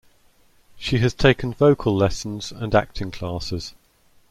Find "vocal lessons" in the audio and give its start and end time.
1.53-2.51